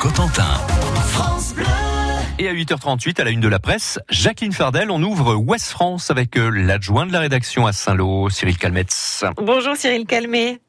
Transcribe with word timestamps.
Cotentin. 0.00 0.56
Et 2.38 2.48
à 2.48 2.54
8h38, 2.54 3.20
à 3.20 3.24
la 3.24 3.30
une 3.30 3.40
de 3.40 3.48
la 3.48 3.58
presse, 3.58 3.98
Jacqueline 4.08 4.52
Fardel, 4.52 4.90
on 4.90 5.02
ouvre 5.02 5.34
Ouest 5.34 5.68
France 5.68 6.10
avec 6.10 6.38
euh, 6.38 6.48
l'adjoint 6.48 7.04
de 7.04 7.12
la 7.12 7.20
rédaction 7.20 7.66
à 7.66 7.72
Saint-Lô, 7.72 8.30
Cyril 8.30 8.56
Calmetz. 8.56 9.26
Bonjour 9.36 9.76
Cyril 9.76 10.06
Calmet. 10.06 10.60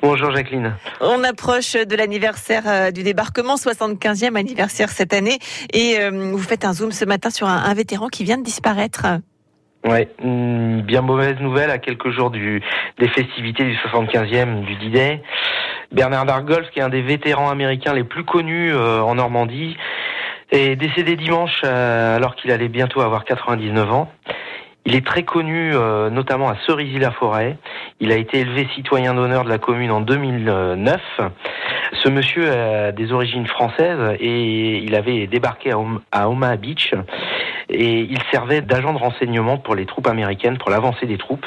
Bonjour 0.00 0.34
Jacqueline. 0.34 0.74
On 1.02 1.22
approche 1.22 1.74
de 1.74 1.94
l'anniversaire 1.94 2.62
euh, 2.66 2.90
du 2.90 3.02
débarquement, 3.02 3.56
75e 3.56 4.36
anniversaire 4.36 4.88
cette 4.88 5.12
année, 5.12 5.38
et 5.74 5.98
euh, 6.00 6.32
vous 6.32 6.38
faites 6.38 6.64
un 6.64 6.72
zoom 6.72 6.92
ce 6.92 7.04
matin 7.04 7.28
sur 7.28 7.48
un, 7.48 7.64
un 7.64 7.74
vétéran 7.74 8.08
qui 8.08 8.24
vient 8.24 8.38
de 8.38 8.44
disparaître. 8.44 9.06
Ouais, 9.84 10.08
une 10.22 10.82
bien 10.82 11.02
mauvaise 11.02 11.40
nouvelle 11.40 11.70
à 11.70 11.78
quelques 11.78 12.10
jours 12.10 12.30
du, 12.30 12.62
des 12.98 13.08
festivités 13.08 13.64
du 13.64 13.74
75e 13.74 14.64
du 14.64 14.76
D-Day. 14.76 15.22
Bernard 15.90 16.24
Dargolf, 16.24 16.70
qui 16.70 16.78
est 16.78 16.82
un 16.82 16.88
des 16.88 17.02
vétérans 17.02 17.50
américains 17.50 17.92
les 17.92 18.04
plus 18.04 18.24
connus 18.24 18.72
en 18.74 19.14
Normandie, 19.16 19.76
est 20.52 20.76
décédé 20.76 21.16
dimanche 21.16 21.62
euh, 21.64 22.16
alors 22.16 22.36
qu'il 22.36 22.50
allait 22.50 22.68
bientôt 22.68 23.00
avoir 23.00 23.24
99 23.24 23.92
ans. 23.92 24.12
Il 24.84 24.94
est 24.96 25.06
très 25.06 25.22
connu, 25.22 25.70
euh, 25.74 26.10
notamment 26.10 26.48
à 26.48 26.56
Cerisy-la-Forêt. 26.66 27.56
Il 28.00 28.12
a 28.12 28.16
été 28.16 28.40
élevé 28.40 28.68
citoyen 28.74 29.14
d'honneur 29.14 29.44
de 29.44 29.48
la 29.48 29.58
commune 29.58 29.90
en 29.90 30.00
2009. 30.00 31.00
Ce 31.92 32.08
monsieur 32.08 32.50
a 32.50 32.92
des 32.92 33.12
origines 33.12 33.46
françaises 33.46 34.16
et 34.18 34.78
il 34.78 34.94
avait 34.96 35.28
débarqué 35.28 35.72
à 36.10 36.28
Omaha 36.28 36.56
Beach 36.56 36.94
et 37.72 38.00
il 38.00 38.18
servait 38.30 38.60
d'agent 38.60 38.92
de 38.92 38.98
renseignement 38.98 39.58
pour 39.58 39.74
les 39.74 39.86
troupes 39.86 40.06
américaines, 40.06 40.58
pour 40.58 40.70
l'avancée 40.70 41.06
des 41.06 41.18
troupes. 41.18 41.46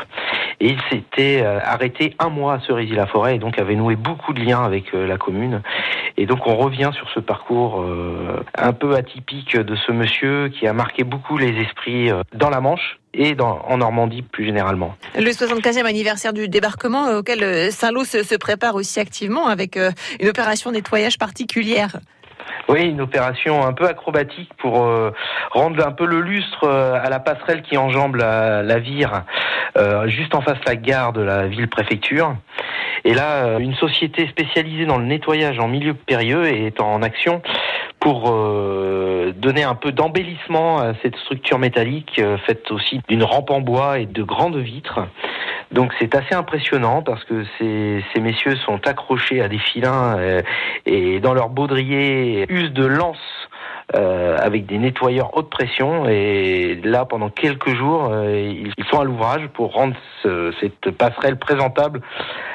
Et 0.60 0.70
il 0.70 0.80
s'était 0.90 1.42
euh, 1.44 1.60
arrêté 1.64 2.16
un 2.20 2.30
mois 2.30 2.56
à 2.56 2.60
Cerisy-la-Forêt 2.62 3.36
et 3.36 3.40
donc 3.40 3.60
avait 3.60 3.76
noué 3.76 3.96
beaucoup 3.96 4.34
de 4.34 4.42
liens 4.42 4.64
avec 4.64 4.94
la 4.94 5.18
commune. 5.18 5.62
Et 6.18 6.26
donc 6.26 6.48
on 6.48 6.56
revient 6.56 6.92
sur 6.96 7.10
ce 7.10 7.20
parcours 7.20 7.82
euh, 7.82 8.44
un 8.58 8.72
peu 8.72 8.96
atypique 8.96 9.58
de 9.58 9.76
ce 9.76 9.92
monsieur 9.92 10.50
qui 10.50 10.66
a 10.66 10.74
marqué 10.74 11.04
beaucoup 11.04 11.38
les 11.38 11.60
esprits 11.62 12.10
euh, 12.10 12.24
dans 12.34 12.50
la 12.50 12.62
Manche 12.62 13.00
et 13.14 13.36
en 13.40 13.78
Normandie 13.78 14.22
plus 14.22 14.46
généralement. 14.46 14.96
Le 15.18 15.30
75e 15.30 15.86
anniversaire 15.86 16.34
du 16.34 16.48
débarquement 16.48 17.08
euh, 17.08 17.20
auquel 17.20 17.72
Saint-Lô 17.72 18.04
se, 18.06 18.24
se, 18.24 18.36
prépare 18.36 18.76
aussi 18.76 19.00
activement 19.00 19.48
avec 19.48 19.78
une 20.20 20.28
opération 20.28 20.72
nettoyage 20.72 21.18
particulière. 21.18 22.00
Oui, 22.68 22.84
une 22.90 23.02
opération 23.02 23.66
un 23.66 23.74
peu 23.74 23.86
acrobatique 23.86 24.50
pour 24.58 24.84
euh, 24.84 25.12
rendre 25.52 25.86
un 25.86 25.92
peu 25.92 26.06
le 26.06 26.22
lustre 26.22 26.64
euh, 26.64 27.00
à 27.02 27.10
la 27.10 27.20
passerelle 27.20 27.62
qui 27.62 27.78
enjambe 27.78 28.16
la, 28.16 28.80
Vire, 28.80 29.24
euh, 29.78 30.08
juste 30.08 30.34
en 30.36 30.42
face 30.42 30.60
de 30.60 30.66
la 30.66 30.76
gare 30.76 31.14
de 31.14 31.22
la 31.22 31.48
ville-préfecture. 31.48 32.36
Et 33.04 33.14
là, 33.14 33.60
une 33.60 33.76
société 33.76 34.28
spécialisée 34.28 34.86
dans 34.86 34.98
le 34.98 35.06
nettoyage 35.06 35.60
en 35.60 35.68
milieu 35.68 35.94
périlleux 35.94 36.48
est 36.48 36.82
en 36.82 37.04
action 37.04 37.44
pour 38.00 38.32
donner 38.32 39.64
un 39.64 39.76
peu 39.76 39.92
d'embellissement 39.92 40.80
à 40.80 40.94
cette 41.04 41.16
structure 41.18 41.60
métallique 41.60 42.20
faite 42.48 42.72
aussi 42.72 43.02
d'une 43.08 43.24
rampe 43.24 43.52
en 43.52 43.62
bois 43.62 44.00
et 44.00 44.08
de 44.08 44.24
grandes 44.24 44.58
vitres. 44.58 45.02
Donc 45.76 45.94
c'est 46.00 46.16
assez 46.16 46.34
impressionnant 46.34 47.02
parce 47.02 47.26
que 47.26 47.44
ces, 47.60 48.22
messieurs 48.22 48.56
sont 48.66 48.80
accrochés 48.88 49.42
à 49.42 49.50
des 49.50 49.60
filins 49.60 50.18
euh, 50.18 50.42
et 50.86 51.20
dans 51.20 51.34
leur 51.34 51.50
baudrier 51.50 52.46
usent 52.48 52.72
de 52.72 52.86
lances 52.86 53.18
euh, 53.94 54.38
avec 54.40 54.66
des 54.68 54.78
nettoyeurs 54.78 55.36
haute 55.36 55.50
pression 55.50 56.08
et 56.08 56.80
là 56.82 57.04
pendant 57.04 57.30
quelques 57.30 57.76
jours 57.76 58.08
euh, 58.10 58.54
ils 58.78 58.86
sont 58.90 59.02
à 59.02 59.04
l'ouvrage 59.04 59.48
pour 59.54 59.74
rendre 59.74 59.96
ce, 60.24 60.54
cette 60.62 60.92
passerelle 60.92 61.38
présentable 61.38 62.00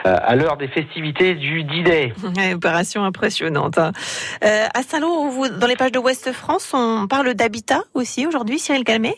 à 0.04 0.34
l'heure 0.34 0.56
des 0.56 0.68
festivités 0.68 1.34
du 1.34 1.62
D-Day. 1.62 2.14
Opération 2.54 3.04
impressionnante. 3.04 3.76
Hein. 3.76 3.92
À 4.40 4.82
Saint-Lô, 4.82 5.46
dans 5.58 5.66
les 5.66 5.76
pages 5.76 5.92
de 5.92 5.98
Ouest 5.98 6.32
France, 6.32 6.72
on 6.72 7.06
parle 7.06 7.34
d'habitat 7.34 7.82
aussi 7.92 8.26
aujourd'hui, 8.26 8.58
Cyril 8.58 8.84
Calmet 8.84 9.16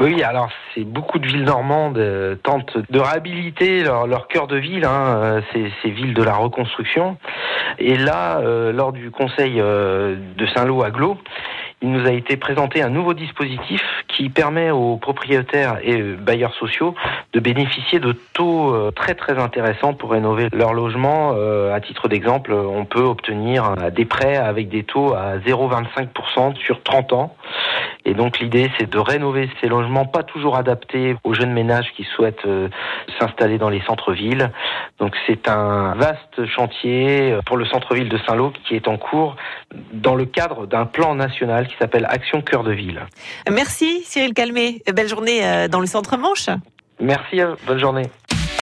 oui, 0.00 0.22
alors 0.22 0.48
c'est 0.74 0.84
beaucoup 0.84 1.18
de 1.18 1.26
villes 1.26 1.42
normandes 1.42 1.98
euh, 1.98 2.36
tentent 2.36 2.78
de 2.88 3.00
réhabiliter 3.00 3.82
leur, 3.82 4.06
leur 4.06 4.28
cœur 4.28 4.46
de 4.46 4.56
ville, 4.56 4.84
hein, 4.84 5.16
euh, 5.16 5.40
ces, 5.52 5.90
villes 5.90 6.14
de 6.14 6.22
la 6.22 6.34
reconstruction. 6.34 7.16
Et 7.78 7.96
là, 7.96 8.38
euh, 8.38 8.70
lors 8.72 8.92
du 8.92 9.10
conseil 9.10 9.60
euh, 9.60 10.14
de 10.36 10.46
Saint-Lô 10.54 10.84
à 10.84 10.90
Glo, 10.90 11.18
il 11.82 11.90
nous 11.90 12.06
a 12.06 12.12
été 12.12 12.36
présenté 12.36 12.80
un 12.80 12.90
nouveau 12.90 13.12
dispositif 13.12 13.82
qui 14.06 14.28
permet 14.28 14.70
aux 14.70 14.98
propriétaires 14.98 15.78
et 15.82 16.00
bailleurs 16.00 16.54
sociaux 16.54 16.94
de 17.32 17.40
bénéficier 17.40 18.00
de 18.00 18.12
taux 18.32 18.90
très 18.96 19.14
très 19.14 19.38
intéressants 19.38 19.94
pour 19.94 20.10
rénover 20.10 20.48
leur 20.52 20.74
logement. 20.74 21.36
À 21.72 21.80
titre 21.80 22.08
d'exemple, 22.08 22.52
on 22.52 22.84
peut 22.84 23.04
obtenir 23.04 23.76
des 23.92 24.06
prêts 24.06 24.34
avec 24.36 24.68
des 24.68 24.82
taux 24.82 25.14
à 25.14 25.38
0,25% 25.38 26.56
sur 26.56 26.82
30 26.82 27.12
ans. 27.12 27.36
Et 28.08 28.14
donc 28.14 28.38
l'idée, 28.38 28.70
c'est 28.78 28.88
de 28.88 28.98
rénover 28.98 29.50
ces 29.60 29.68
logements 29.68 30.06
pas 30.06 30.22
toujours 30.22 30.56
adaptés 30.56 31.14
aux 31.24 31.34
jeunes 31.34 31.52
ménages 31.52 31.92
qui 31.94 32.04
souhaitent 32.04 32.46
euh, 32.46 32.70
s'installer 33.20 33.58
dans 33.58 33.68
les 33.68 33.82
centres-villes. 33.82 34.50
Donc 34.98 35.14
c'est 35.26 35.46
un 35.46 35.94
vaste 35.94 36.46
chantier 36.46 37.32
euh, 37.32 37.40
pour 37.44 37.58
le 37.58 37.66
centre-ville 37.66 38.08
de 38.08 38.16
Saint-Lô 38.26 38.54
qui 38.64 38.76
est 38.76 38.88
en 38.88 38.96
cours 38.96 39.36
dans 39.92 40.14
le 40.14 40.24
cadre 40.24 40.66
d'un 40.66 40.86
plan 40.86 41.14
national 41.14 41.68
qui 41.68 41.74
s'appelle 41.78 42.06
Action 42.08 42.40
Cœur 42.40 42.64
de 42.64 42.72
Ville. 42.72 43.02
Merci 43.52 44.00
Cyril 44.04 44.32
Calmet. 44.32 44.80
Belle 44.90 45.08
journée 45.08 45.46
euh, 45.46 45.68
dans 45.68 45.80
le 45.80 45.86
centre 45.86 46.16
Manche. 46.16 46.48
Merci, 47.00 47.42
bonne 47.66 47.78
journée. 47.78 48.06